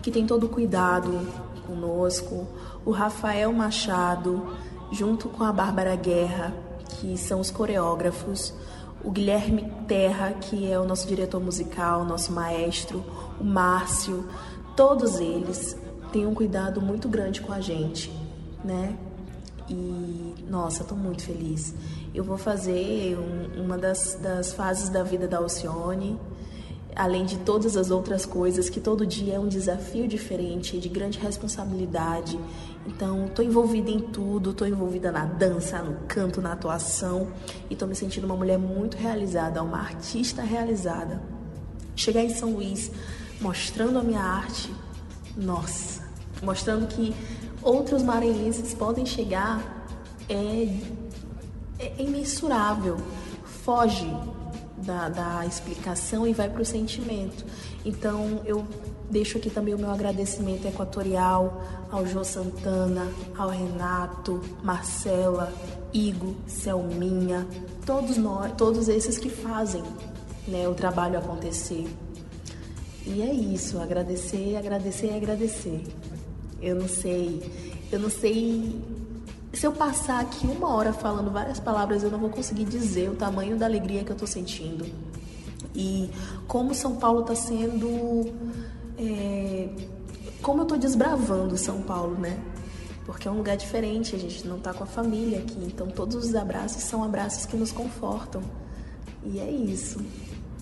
que 0.02 0.12
tem 0.12 0.28
todo 0.28 0.48
o 0.48 0.50
cuidado 0.50 1.28
conosco, 1.66 2.46
o 2.84 2.92
Rafael 2.92 3.54
Machado, 3.54 4.54
junto 4.92 5.30
com 5.30 5.46
a 5.46 5.54
Bárbara 5.54 5.96
Guerra, 5.96 6.54
que 7.00 7.18
são 7.18 7.40
os 7.40 7.50
coreógrafos, 7.50 8.54
o 9.04 9.12
Guilherme 9.12 9.72
Terra, 9.88 10.32
que 10.34 10.72
é 10.72 10.80
o 10.80 10.86
nosso 10.86 11.08
diretor 11.08 11.42
musical, 11.42 12.06
nosso 12.06 12.32
maestro, 12.32 13.04
o 13.40 13.44
Márcio, 13.44 14.28
todos 14.76 15.20
eles 15.20 15.78
têm 16.12 16.26
um 16.26 16.34
cuidado 16.34 16.82
muito 16.82 17.08
grande 17.08 17.42
com 17.42 17.52
a 17.54 17.60
gente, 17.60 18.12
né? 18.64 18.98
E 19.70 20.36
nossa, 20.50 20.82
estou 20.82 20.98
muito 20.98 21.24
feliz. 21.24 21.74
Eu 22.14 22.24
vou 22.24 22.38
fazer 22.38 23.18
um, 23.18 23.64
uma 23.64 23.78
das, 23.78 24.18
das 24.22 24.52
fases 24.52 24.90
da 24.90 25.02
vida 25.02 25.28
da 25.28 25.38
Alcione, 25.38 26.20
além 26.96 27.26
de 27.26 27.38
todas 27.38 27.78
as 27.78 27.90
outras 27.90 28.26
coisas, 28.26 28.70
que 28.70 28.82
todo 28.82 29.06
dia 29.06 29.36
é 29.36 29.40
um 29.40 29.48
desafio 29.48 30.08
diferente, 30.08 30.78
de 30.78 30.90
grande 30.90 31.18
responsabilidade. 31.20 32.38
Então, 32.86 33.26
estou 33.26 33.46
envolvida 33.46 33.92
em 33.92 34.00
tudo, 34.00 34.52
estou 34.52 34.68
envolvida 34.68 35.12
na 35.12 35.26
dança, 35.26 35.82
no 35.82 35.96
canto, 36.08 36.42
na 36.42 36.54
atuação 36.54 37.32
e 37.70 37.74
estou 37.74 37.88
me 37.88 37.96
sentindo 37.96 38.26
uma 38.26 38.36
mulher 38.36 38.58
muito 38.58 38.98
realizada, 38.98 39.62
uma 39.62 39.80
artista 39.80 40.42
realizada. 40.42 41.22
Chegar 41.96 42.24
em 42.24 42.30
São 42.30 42.54
Luís 42.54 42.92
mostrando 43.40 44.00
a 44.00 44.04
minha 44.04 44.22
arte, 44.22 44.74
nossa, 45.36 46.04
mostrando 46.42 46.88
que 46.88 47.14
outros 47.62 48.04
maranhenses 48.04 48.74
podem 48.74 49.06
chegar 49.06 49.86
é, 50.30 50.80
é 51.80 52.02
imensurável. 52.02 52.98
Foge 53.64 54.12
da, 54.82 55.10
da 55.10 55.46
explicação 55.46 56.28
e 56.28 56.34
vai 56.34 56.50
para 56.50 56.62
o 56.62 56.66
sentimento. 56.66 57.46
Então 57.86 58.42
eu 58.46 58.66
deixo 59.10 59.38
aqui 59.38 59.50
também 59.50 59.74
o 59.74 59.78
meu 59.78 59.92
agradecimento 59.92 60.68
equatorial 60.68 61.62
ao 61.92 62.06
Jô 62.06 62.24
Santana, 62.24 63.08
ao 63.38 63.50
Renato, 63.50 64.42
Marcela, 64.64 65.54
Igo, 65.94 66.36
Selminha, 66.48 67.46
todos 67.86 68.18
nós, 68.18 68.54
todos 68.58 68.88
esses 68.88 69.18
que 69.18 69.30
fazem 69.30 69.84
né, 70.48 70.68
o 70.68 70.74
trabalho 70.74 71.18
acontecer. 71.18 71.88
E 73.06 73.22
é 73.22 73.34
isso, 73.34 73.80
agradecer, 73.80 74.56
agradecer 74.56 75.14
agradecer. 75.14 75.84
Eu 76.62 76.76
não 76.76 76.88
sei, 76.88 77.42
eu 77.92 78.00
não 78.00 78.10
sei 78.10 78.80
se 79.54 79.68
eu 79.68 79.72
passar 79.74 80.22
aqui 80.22 80.48
uma 80.48 80.74
hora 80.74 80.94
falando 80.94 81.30
várias 81.30 81.60
palavras, 81.60 82.04
eu 82.04 82.10
não 82.10 82.20
vou 82.20 82.30
conseguir 82.30 82.64
dizer 82.64 83.10
o 83.10 83.16
tamanho 83.16 83.58
da 83.58 83.66
alegria 83.66 84.04
que 84.04 84.12
eu 84.12 84.16
estou 84.16 84.28
sentindo. 84.28 84.86
E 85.76 86.10
como 86.48 86.74
São 86.74 86.96
Paulo 86.96 87.22
está 87.22 87.36
sendo. 87.36 88.34
É, 88.98 89.70
como 90.42 90.62
eu 90.62 90.64
estou 90.64 90.78
desbravando 90.78 91.58
São 91.58 91.82
Paulo, 91.82 92.18
né? 92.18 92.40
Porque 93.06 93.28
é 93.28 93.32
um 93.32 93.38
lugar 93.38 93.58
diferente, 93.58 94.16
a 94.16 94.20
gente 94.20 94.48
não 94.48 94.58
está 94.58 94.74
com 94.74 94.84
a 94.84 94.88
família 94.88 95.40
aqui, 95.40 95.58
então 95.66 95.88
todos 95.88 96.16
os 96.16 96.36
abraços 96.36 96.84
são 96.84 97.04
abraços 97.04 97.46
que 97.46 97.58
nos 97.58 97.72
confortam. 97.72 98.42
E 99.24 99.40
é 99.40 99.50
isso. 99.50 100.00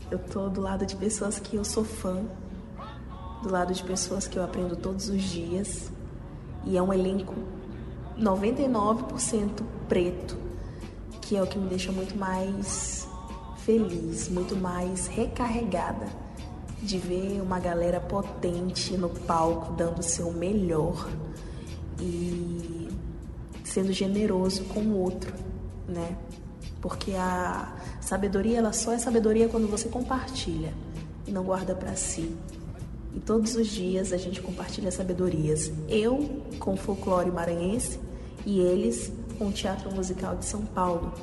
Eu 0.09 0.17
tô 0.17 0.49
do 0.49 0.61
lado 0.61 0.85
de 0.85 0.95
pessoas 0.95 1.37
que 1.37 1.55
eu 1.55 1.63
sou 1.63 1.83
fã, 1.83 2.23
do 3.43 3.51
lado 3.51 3.73
de 3.73 3.83
pessoas 3.83 4.27
que 4.27 4.37
eu 4.37 4.43
aprendo 4.43 4.75
todos 4.75 5.09
os 5.09 5.21
dias. 5.21 5.91
E 6.65 6.75
é 6.75 6.81
um 6.81 6.91
elenco 6.91 7.35
99% 8.19 9.63
preto, 9.87 10.37
que 11.21 11.35
é 11.37 11.41
o 11.41 11.47
que 11.47 11.57
me 11.57 11.69
deixa 11.69 11.91
muito 11.91 12.17
mais 12.17 13.07
feliz, 13.57 14.29
muito 14.29 14.55
mais 14.55 15.07
recarregada 15.07 16.07
de 16.81 16.97
ver 16.97 17.41
uma 17.41 17.59
galera 17.59 17.99
potente 17.99 18.95
no 18.97 19.09
palco 19.09 19.73
dando 19.73 19.99
o 19.99 20.03
seu 20.03 20.31
melhor 20.31 21.09
e 21.99 22.87
sendo 23.63 23.91
generoso 23.91 24.63
com 24.65 24.79
o 24.79 24.97
outro, 24.97 25.33
né? 25.87 26.17
Porque 26.81 27.11
a 27.11 27.75
sabedoria 27.99 28.57
ela 28.57 28.71
só 28.71 28.93
é 28.93 28.97
sabedoria 28.97 29.49
quando 29.49 29.67
você 29.67 29.89
compartilha 29.89 30.73
e 31.27 31.31
não 31.31 31.43
guarda 31.43 31.75
para 31.75 31.95
si. 31.95 32.35
E 33.13 33.19
todos 33.19 33.55
os 33.55 33.67
dias 33.67 34.13
a 34.13 34.17
gente 34.17 34.41
compartilha 34.41 34.91
sabedorias. 34.91 35.71
Eu 35.87 36.41
com 36.57 36.77
folclore 36.77 37.29
maranhense 37.29 37.99
e 38.45 38.59
eles 38.59 39.11
com 39.37 39.47
o 39.47 39.51
Teatro 39.51 39.93
Musical 39.93 40.35
de 40.35 40.45
São 40.45 40.61
Paulo, 40.61 41.13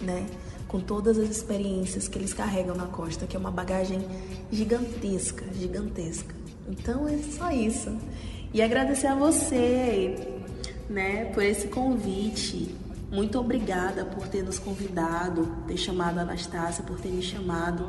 né? 0.00 0.26
Com 0.66 0.80
todas 0.80 1.18
as 1.18 1.28
experiências 1.28 2.08
que 2.08 2.18
eles 2.18 2.32
carregam 2.32 2.74
na 2.74 2.86
costa, 2.86 3.26
que 3.26 3.36
é 3.36 3.38
uma 3.38 3.50
bagagem 3.50 4.06
gigantesca, 4.50 5.44
gigantesca. 5.54 6.34
Então 6.68 7.08
é 7.08 7.18
só 7.18 7.50
isso. 7.50 7.96
E 8.52 8.62
agradecer 8.62 9.06
a 9.06 9.14
você, 9.14 10.38
né, 10.88 11.26
por 11.26 11.42
esse 11.42 11.68
convite. 11.68 12.74
Muito 13.10 13.38
obrigada 13.38 14.04
por 14.04 14.28
ter 14.28 14.42
nos 14.42 14.58
convidado, 14.58 15.46
ter 15.66 15.76
chamado 15.76 16.18
a 16.18 16.22
Anastácia, 16.22 16.84
por 16.84 17.00
ter 17.00 17.10
me 17.10 17.22
chamado. 17.22 17.88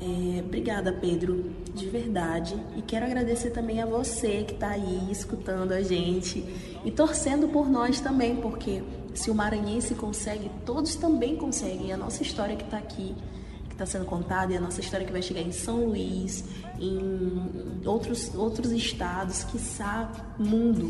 É, 0.00 0.40
obrigada, 0.40 0.92
Pedro, 0.92 1.50
de 1.74 1.88
verdade. 1.88 2.56
E 2.76 2.82
quero 2.82 3.04
agradecer 3.04 3.50
também 3.50 3.82
a 3.82 3.86
você 3.86 4.44
que 4.44 4.54
está 4.54 4.70
aí 4.70 5.08
escutando 5.10 5.72
a 5.72 5.82
gente 5.82 6.44
e 6.84 6.90
torcendo 6.90 7.48
por 7.48 7.68
nós 7.68 8.00
também, 8.00 8.36
porque 8.36 8.82
se 9.14 9.30
o 9.30 9.34
maranhense 9.34 9.94
consegue, 9.94 10.50
todos 10.64 10.94
também 10.94 11.36
conseguem. 11.36 11.92
A 11.92 11.96
nossa 11.96 12.22
história 12.22 12.54
que 12.54 12.62
está 12.62 12.78
aqui, 12.78 13.14
que 13.68 13.74
está 13.74 13.84
sendo 13.84 14.04
contada, 14.04 14.52
e 14.52 14.56
a 14.56 14.60
nossa 14.60 14.80
história 14.80 15.04
que 15.04 15.12
vai 15.12 15.22
chegar 15.22 15.42
em 15.42 15.50
São 15.50 15.86
Luís, 15.86 16.44
em 16.78 17.80
outros, 17.84 18.32
outros 18.36 18.70
estados, 18.70 19.42
quiçá 19.44 20.10
mundo. 20.38 20.88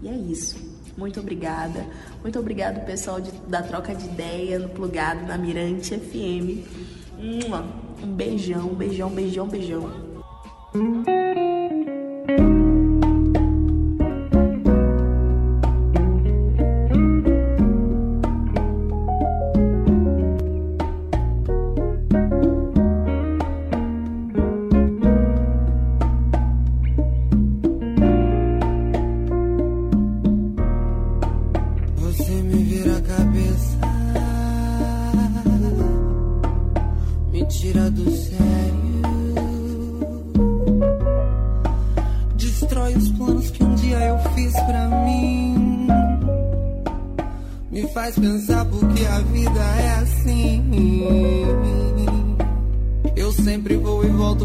E 0.00 0.08
é 0.08 0.14
isso. 0.14 0.56
Muito 0.96 1.18
obrigada. 1.18 1.84
Muito 2.22 2.38
obrigado, 2.38 2.84
pessoal 2.84 3.20
de, 3.20 3.32
da 3.48 3.62
troca 3.62 3.94
de 3.94 4.04
ideia 4.04 4.60
no 4.60 4.68
Plugado, 4.68 5.26
na 5.26 5.36
Mirante 5.36 5.98
FM. 5.98 6.68
Um 8.02 8.06
beijão, 8.06 8.68
beijão, 8.74 9.10
beijão, 9.10 9.46
beijão. 9.46 9.90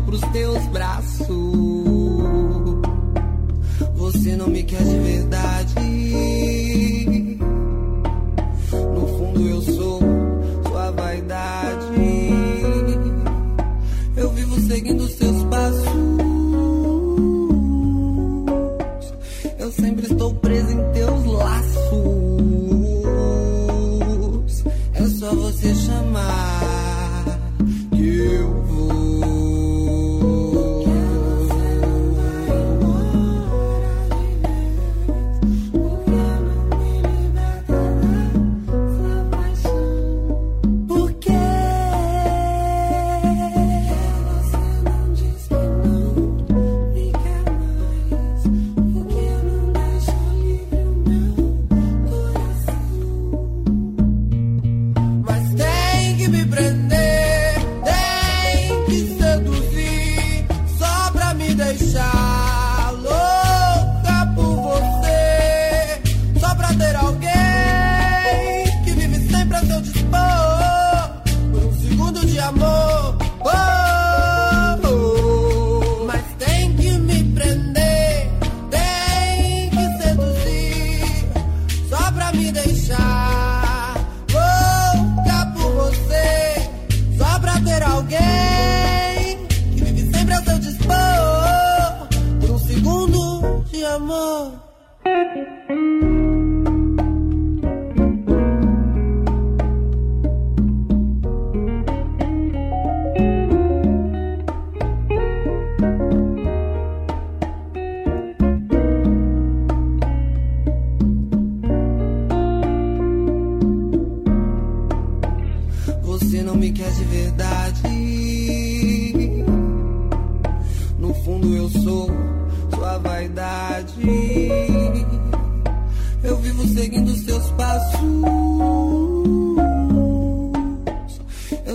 Pros 0.07 0.21
teus 0.31 0.65
braços. 0.67 1.66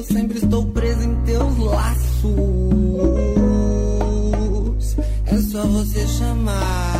Eu 0.02 0.06
sempre 0.06 0.38
estou 0.38 0.66
preso 0.66 1.00
em 1.04 1.14
teus 1.22 1.58
laços. 1.58 2.26
É 5.26 5.38
só 5.38 5.64
você 5.64 6.04
chamar 6.08 6.91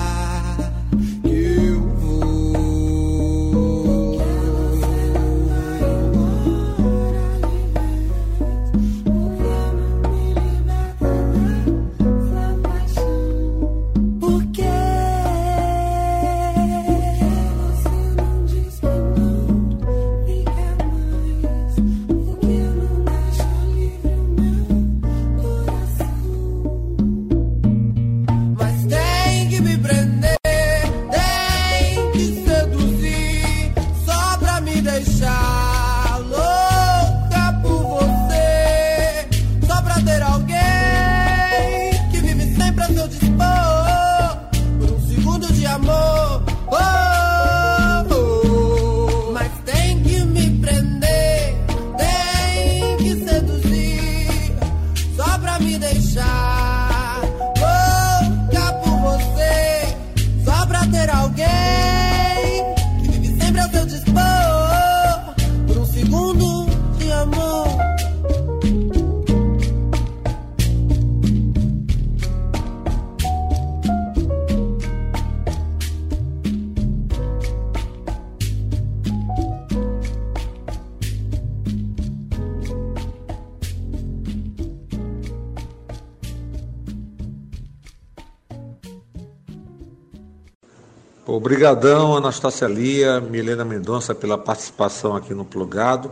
Obrigadão, 91.73 92.19
Anastácia 92.19 92.69
Lia, 92.69 93.19
Milena 93.19 93.65
Mendonça, 93.65 94.15
pela 94.15 94.37
participação 94.37 95.17
aqui 95.17 95.33
no 95.33 95.43
Plugado. 95.43 96.11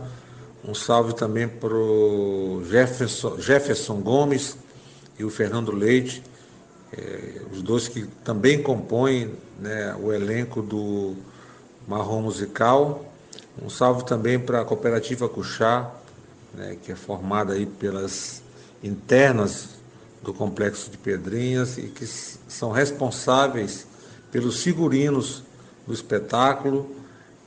Um 0.67 0.73
salve 0.73 1.13
também 1.13 1.47
para 1.47 1.75
o 1.75 2.63
Jefferson, 2.67 3.39
Jefferson 3.39 4.01
Gomes 4.01 4.57
e 5.19 5.23
o 5.23 5.29
Fernando 5.29 5.71
Leite, 5.71 6.23
eh, 6.91 7.41
os 7.51 7.61
dois 7.61 7.87
que 7.87 8.07
também 8.23 8.63
compõem 8.63 9.35
né, 9.59 9.95
o 10.01 10.11
elenco 10.11 10.63
do 10.63 11.15
Marrom 11.87 12.23
Musical. 12.23 13.05
Um 13.61 13.69
salve 13.69 14.03
também 14.03 14.39
para 14.39 14.61
a 14.61 14.65
Cooperativa 14.65 15.29
Cuxá, 15.29 15.91
né, 16.55 16.75
que 16.81 16.91
é 16.91 16.95
formada 16.95 17.53
aí 17.53 17.67
pelas 17.67 18.41
internas 18.83 19.69
do 20.23 20.33
Complexo 20.33 20.89
de 20.89 20.97
Pedrinhas 20.97 21.77
e 21.77 21.83
que 21.83 22.07
são 22.07 22.71
responsáveis 22.71 23.85
pelos 24.31 24.63
figurinos 24.63 25.43
do 25.85 25.93
espetáculo, 25.93 26.89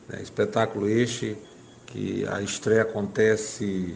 né, 0.08 0.20
espetáculo 0.22 0.88
este 0.88 1.36
que 1.86 2.26
a 2.26 2.42
estreia 2.42 2.82
acontece, 2.82 3.94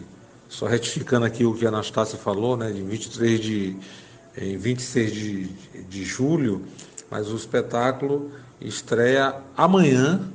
só 0.49 0.67
retificando 0.67 1.27
aqui 1.27 1.45
o 1.45 1.55
que 1.55 1.67
a 1.67 1.69
Anastácia 1.69 2.19
falou, 2.19 2.57
né, 2.57 2.71
de 2.71 2.83
23 2.83 3.41
de, 3.41 3.77
em 4.37 4.57
26 4.57 5.13
de, 5.13 5.45
de 5.89 6.05
julho, 6.05 6.65
mas 7.11 7.29
o 7.31 7.37
espetáculo 7.37 8.31
estreia 8.61 9.35
amanhã, 9.57 10.31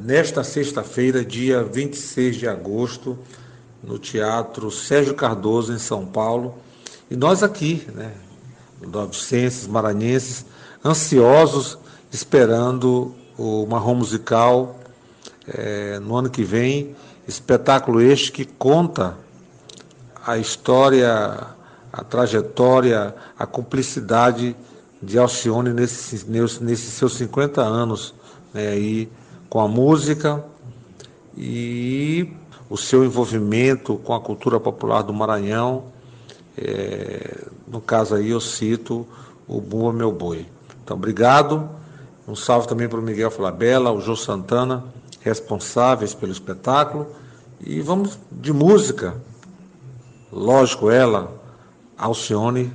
nesta 0.00 0.42
sexta-feira, 0.42 1.24
dia 1.24 1.62
26 1.62 2.36
de 2.36 2.48
agosto, 2.48 3.18
no 3.82 3.98
Teatro 3.98 4.70
Sérgio 4.70 5.14
Cardoso, 5.14 5.72
em 5.72 5.78
São 5.78 6.06
Paulo. 6.06 6.54
E 7.10 7.16
nós 7.16 7.42
aqui, 7.42 7.86
né, 7.94 8.12
novicenses, 8.80 9.66
maranhenses, 9.66 10.44
ansiosos, 10.84 11.78
esperando 12.10 13.14
o 13.38 13.64
marrom 13.66 13.94
musical 13.94 14.76
eh, 15.46 15.98
no 16.00 16.16
ano 16.16 16.28
que 16.28 16.42
vem. 16.42 16.94
Espetáculo 17.26 18.00
este 18.00 18.32
que 18.32 18.44
conta 18.44 19.16
a 20.26 20.36
história, 20.36 21.46
a 21.92 22.04
trajetória, 22.04 23.14
a 23.38 23.46
cumplicidade 23.46 24.56
de 25.00 25.18
Alcione 25.18 25.72
nesses, 25.72 26.26
nesses 26.26 26.94
seus 26.94 27.14
50 27.14 27.62
anos 27.62 28.14
né, 28.52 28.68
aí, 28.68 29.08
com 29.48 29.60
a 29.60 29.68
música 29.68 30.44
e 31.36 32.32
o 32.68 32.76
seu 32.76 33.04
envolvimento 33.04 33.96
com 33.98 34.12
a 34.12 34.20
cultura 34.20 34.58
popular 34.58 35.02
do 35.02 35.12
Maranhão. 35.14 35.84
É, 36.56 37.46
no 37.66 37.80
caso 37.80 38.16
aí 38.16 38.30
eu 38.30 38.40
cito 38.40 39.06
o 39.46 39.60
Bumba 39.60 39.92
Meu 39.92 40.12
Boi. 40.12 40.46
Então, 40.82 40.96
obrigado. 40.96 41.68
Um 42.28 42.36
salve 42.36 42.68
também 42.68 42.86
para 42.86 42.98
o 42.98 43.02
Miguel 43.02 43.30
Flabella, 43.30 43.90
o 43.90 44.02
Jô 44.02 44.14
Santana, 44.14 44.84
responsáveis 45.22 46.12
pelo 46.12 46.30
espetáculo. 46.30 47.16
E 47.58 47.80
vamos 47.80 48.18
de 48.30 48.52
música. 48.52 49.14
Lógico, 50.30 50.90
ela, 50.90 51.32
Alcione, 51.96 52.70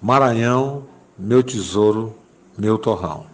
Maranhão, 0.00 0.84
meu 1.16 1.44
tesouro, 1.44 2.18
meu 2.58 2.76
torrão. 2.76 3.24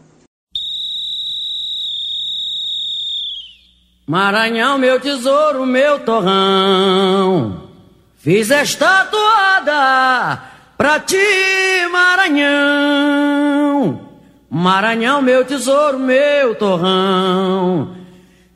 Maranhão, 4.07 4.77
meu 4.77 5.01
tesouro, 5.01 5.65
meu 5.65 6.01
torrão. 6.01 7.71
Fiz 8.17 8.51
esta 8.51 9.07
toada 9.07 10.43
pra 10.77 11.01
ti, 11.01 11.17
Maranhão. 11.91 13.29
Maranhão, 14.51 15.21
meu 15.21 15.45
tesouro, 15.45 15.99
meu 15.99 16.55
torrão. 16.55 17.95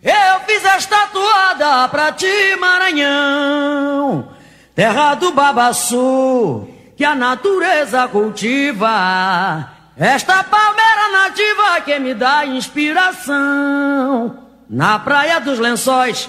Eu 0.02 0.40
fiz 0.46 0.64
esta 0.64 1.06
toada 1.08 1.86
pra 1.88 2.12
ti, 2.12 2.56
Maranhão. 2.58 4.28
Terra 4.74 5.14
do 5.14 5.32
babaçu, 5.32 6.66
que 6.96 7.04
a 7.04 7.14
natureza 7.14 8.08
cultiva. 8.08 9.68
Esta 9.96 10.42
palmeira 10.42 11.12
nativa 11.12 11.80
que 11.84 11.98
me 11.98 12.14
dá 12.14 12.46
inspiração. 12.46 14.38
Na 14.68 14.98
praia 14.98 15.38
dos 15.40 15.58
lençóis 15.58 16.28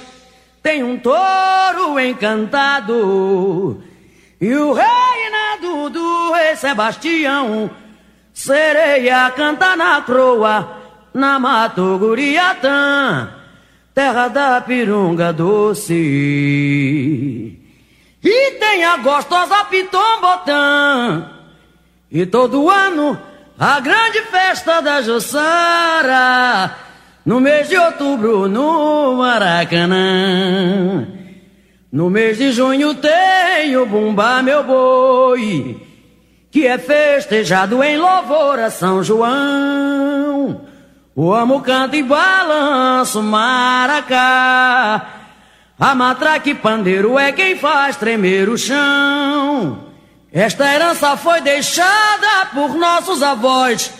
tem 0.62 0.84
um 0.84 0.99
touro 0.99 1.97
encantado. 1.99 3.82
E 4.41 4.54
o 4.54 4.73
reinado 4.73 5.89
do 5.89 6.34
rei 6.34 6.58
Sebastião. 6.58 7.71
Sereia 8.33 9.29
canta 9.31 9.75
na 9.75 10.01
croa, 10.01 10.81
na 11.13 11.39
Mato 11.39 11.99
Guriatã, 11.99 13.29
terra 13.93 14.27
da 14.27 14.59
pirunga 14.59 15.31
doce. 15.31 15.93
E 18.23 18.51
tem 18.59 18.83
a 18.83 18.97
gostosa 18.97 19.65
Pitombotã. 19.65 21.29
E 22.11 22.25
todo 22.25 22.69
ano 22.69 23.19
a 23.59 23.79
grande 23.79 24.21
festa 24.23 24.81
da 24.81 25.01
Jussara. 25.01 26.75
No 27.23 27.39
mês 27.39 27.69
de 27.69 27.77
outubro 27.77 28.47
no 28.47 29.17
Maracanã. 29.17 31.07
No 31.91 32.09
mês 32.09 32.39
de 32.39 32.51
junho 32.51 32.95
tem 32.95 33.77
o 33.77 33.85
Bumba 33.85 34.41
Meu 34.41 34.63
Boi. 34.63 35.92
Que 36.53 36.67
é 36.67 36.77
festejado 36.77 37.83
em 37.83 37.97
louvor 37.97 38.59
a 38.59 38.69
São 38.69 39.03
João. 39.03 40.61
O 41.15 41.33
amo 41.33 41.61
canta 41.61 41.97
e 41.97 42.03
balança 42.03 43.17
o 43.17 43.23
maracá. 43.23 45.07
A 45.79 45.95
matraca 45.95 46.47
e 46.47 46.53
pandeiro 46.53 47.17
é 47.17 47.31
quem 47.31 47.57
faz 47.57 47.97
tremer 47.97 48.49
o 48.49 48.57
chão. 48.57 49.79
Esta 50.31 50.71
herança 50.71 51.17
foi 51.17 51.41
deixada 51.41 52.45
por 52.53 52.75
nossos 52.75 53.23
avós, 53.23 53.91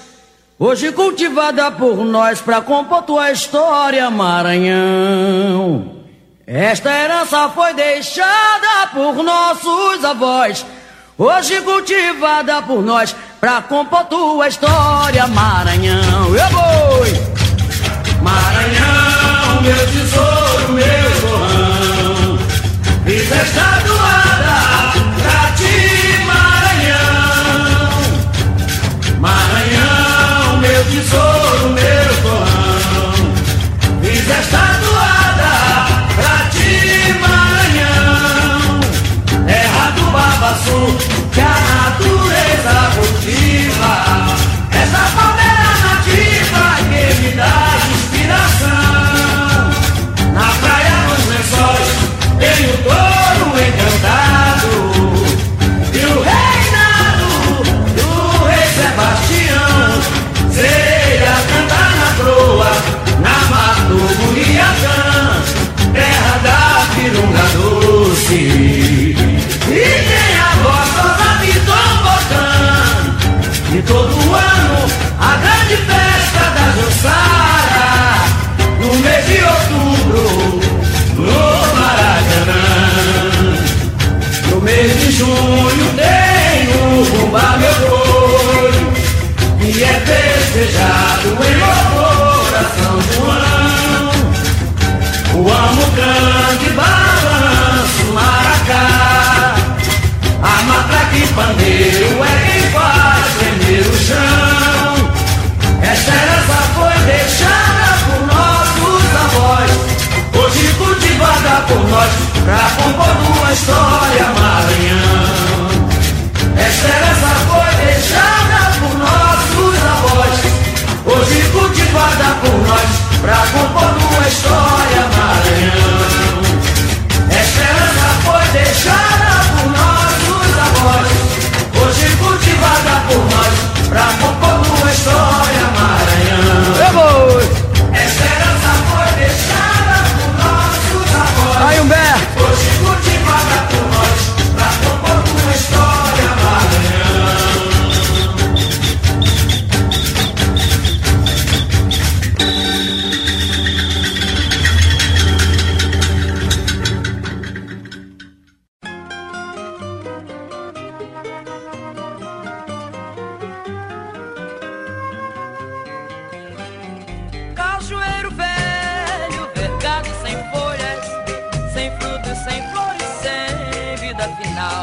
hoje 0.60 0.92
cultivada 0.92 1.72
por 1.72 2.06
nós 2.06 2.40
para 2.40 2.62
compor 2.62 3.02
tua 3.02 3.32
história, 3.32 4.12
Maranhão. 4.12 6.04
Esta 6.46 6.92
herança 6.92 7.50
foi 7.50 7.74
deixada 7.74 8.88
por 8.94 9.24
nossos 9.24 10.06
avós, 10.06 10.64
hoje 11.18 11.62
cultivada 11.62 12.62
por 12.62 12.82
nós 12.82 13.16
para 13.40 13.62
compor 13.62 14.06
tua 14.06 14.48
história, 14.48 15.28
Maranhão. 15.28 16.36
Eu 16.36 16.50
vou! 16.50 17.34
Maranhão, 18.22 18.53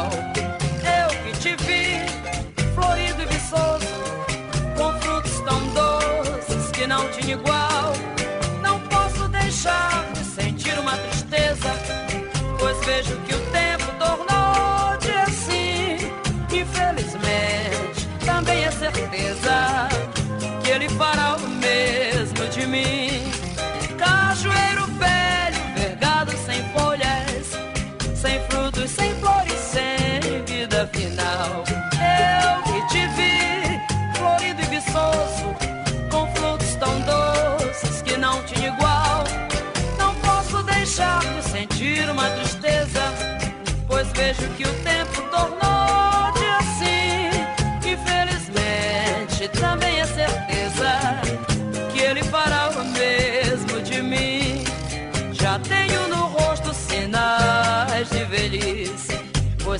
Eu 0.08 1.08
que 1.22 1.38
te 1.38 1.56
vi, 1.64 2.00
florido 2.74 3.22
e 3.22 3.26
viçoso, 3.26 3.86
com 4.76 4.92
frutos 5.00 5.40
tão 5.40 5.60
doces 5.68 6.70
que 6.72 6.86
não 6.86 7.08
tinha 7.10 7.34
igual. 7.34 7.92
Não 8.62 8.80
posso 8.80 9.28
deixar 9.28 10.04
de 10.12 10.24
sentir 10.24 10.78
uma 10.78 10.96
tristeza, 10.96 11.70
pois 12.58 12.78
vejo 12.84 13.16
que 13.26 13.34
o 13.34 13.40
tempo 13.50 13.86
tornou-te 13.98 15.10
assim. 15.26 15.96
Infelizmente, 16.52 18.08
também 18.24 18.64
é 18.64 18.70
certeza 18.70 19.88
que 20.62 20.70
ele 20.70 20.88
fará 20.90 21.36
o 21.36 21.48
mesmo 21.48 22.48
de 22.48 22.66
mim. 22.66 23.09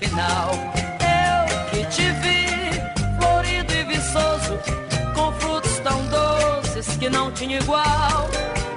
Final. 0.00 0.50
Eu 1.00 1.70
que 1.70 1.84
te 1.86 2.10
vi, 2.22 2.46
florido 3.18 3.72
e 3.72 3.84
viçoso, 3.84 4.58
com 5.14 5.32
frutos 5.32 5.78
tão 5.80 6.06
doces 6.06 6.96
que 6.96 7.08
não 7.10 7.30
tinha 7.32 7.58
igual. 7.58 8.28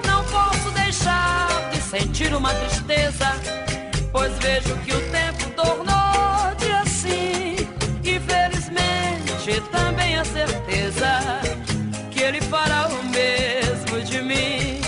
Não 0.06 0.24
posso 0.26 0.70
deixar 0.72 1.48
de 1.72 1.82
sentir 1.82 2.34
uma 2.34 2.54
tristeza, 2.54 3.36
pois 4.12 4.38
vejo 4.40 4.76
que 4.78 4.94
o 4.94 5.02
tempo 5.12 5.50
tornou 5.56 6.56
de 6.58 6.72
assim. 6.72 7.56
Infelizmente, 8.04 9.62
também 9.72 10.18
a 10.18 10.26
certeza 10.26 11.20
que 12.10 12.22
ele 12.22 12.42
fará 12.42 12.88
o 12.88 13.04
mesmo 13.06 14.02
de 14.02 14.22
mim. 14.22 14.82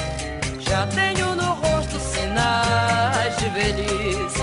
Já 0.60 0.88
tenho 0.88 1.36
no 1.36 1.54
rosto 1.54 2.00
sinais 2.00 3.38
de 3.38 3.50
velhice, 3.50 4.43